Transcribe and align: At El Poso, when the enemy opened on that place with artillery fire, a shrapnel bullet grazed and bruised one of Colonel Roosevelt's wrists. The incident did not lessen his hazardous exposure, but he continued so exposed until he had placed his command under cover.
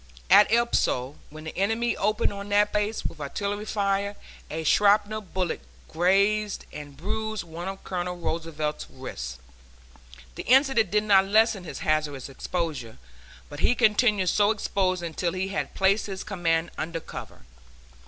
At 0.31 0.51
El 0.51 0.65
Poso, 0.65 1.19
when 1.29 1.43
the 1.43 1.55
enemy 1.55 1.95
opened 1.95 2.33
on 2.33 2.49
that 2.49 2.71
place 2.71 3.05
with 3.05 3.21
artillery 3.21 3.65
fire, 3.65 4.15
a 4.49 4.63
shrapnel 4.63 5.21
bullet 5.21 5.61
grazed 5.87 6.65
and 6.73 6.97
bruised 6.97 7.43
one 7.43 7.67
of 7.67 7.83
Colonel 7.83 8.15
Roosevelt's 8.17 8.87
wrists. 8.89 9.37
The 10.33 10.43
incident 10.47 10.89
did 10.89 11.03
not 11.03 11.27
lessen 11.27 11.65
his 11.65 11.81
hazardous 11.85 12.29
exposure, 12.29 12.97
but 13.47 13.59
he 13.59 13.75
continued 13.75 14.29
so 14.29 14.49
exposed 14.49 15.03
until 15.03 15.33
he 15.33 15.49
had 15.49 15.75
placed 15.75 16.07
his 16.07 16.23
command 16.23 16.71
under 16.79 16.99
cover. 16.99 17.43